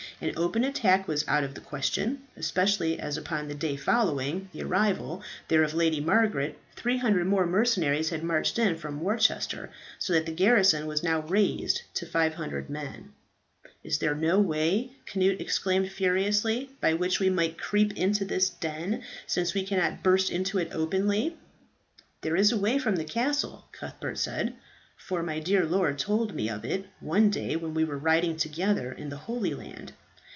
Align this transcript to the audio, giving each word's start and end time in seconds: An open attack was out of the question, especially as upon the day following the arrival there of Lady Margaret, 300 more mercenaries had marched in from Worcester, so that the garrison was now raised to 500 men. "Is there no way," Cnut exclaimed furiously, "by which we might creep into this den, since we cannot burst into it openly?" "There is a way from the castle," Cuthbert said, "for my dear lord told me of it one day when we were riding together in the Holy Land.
An 0.23 0.33
open 0.37 0.63
attack 0.63 1.07
was 1.07 1.27
out 1.27 1.43
of 1.43 1.55
the 1.55 1.61
question, 1.61 2.21
especially 2.37 2.99
as 2.99 3.17
upon 3.17 3.47
the 3.47 3.55
day 3.55 3.75
following 3.75 4.49
the 4.53 4.61
arrival 4.61 5.23
there 5.47 5.63
of 5.63 5.73
Lady 5.73 5.99
Margaret, 5.99 6.59
300 6.75 7.25
more 7.25 7.47
mercenaries 7.47 8.11
had 8.11 8.23
marched 8.23 8.59
in 8.59 8.77
from 8.77 9.01
Worcester, 9.01 9.71
so 9.97 10.13
that 10.13 10.27
the 10.27 10.31
garrison 10.31 10.85
was 10.85 11.01
now 11.01 11.21
raised 11.23 11.81
to 11.95 12.05
500 12.05 12.69
men. 12.69 13.13
"Is 13.83 13.97
there 13.97 14.13
no 14.13 14.39
way," 14.39 14.91
Cnut 15.07 15.41
exclaimed 15.41 15.91
furiously, 15.91 16.69
"by 16.79 16.93
which 16.93 17.19
we 17.19 17.31
might 17.31 17.57
creep 17.57 17.91
into 17.97 18.23
this 18.23 18.47
den, 18.51 19.01
since 19.25 19.55
we 19.55 19.65
cannot 19.65 20.03
burst 20.03 20.29
into 20.29 20.59
it 20.59 20.69
openly?" 20.71 21.35
"There 22.21 22.35
is 22.35 22.51
a 22.51 22.57
way 22.59 22.77
from 22.77 22.97
the 22.97 23.05
castle," 23.05 23.65
Cuthbert 23.71 24.19
said, 24.19 24.53
"for 24.95 25.23
my 25.23 25.39
dear 25.39 25.65
lord 25.65 25.97
told 25.97 26.35
me 26.35 26.47
of 26.47 26.63
it 26.63 26.85
one 26.99 27.31
day 27.31 27.55
when 27.55 27.73
we 27.73 27.83
were 27.83 27.97
riding 27.97 28.37
together 28.37 28.91
in 28.91 29.09
the 29.09 29.17
Holy 29.25 29.55
Land. 29.55 29.93